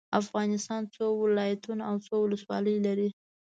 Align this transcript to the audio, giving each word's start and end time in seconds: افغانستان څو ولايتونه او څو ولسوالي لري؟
افغانستان 0.21 0.81
څو 0.95 1.05
ولايتونه 1.23 1.83
او 1.89 1.95
څو 2.05 2.15
ولسوالي 2.21 2.75
لري؟ 2.85 3.09